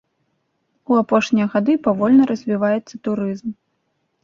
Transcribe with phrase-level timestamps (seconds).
[0.93, 3.49] У апошнія гады павольна развіваецца турызм.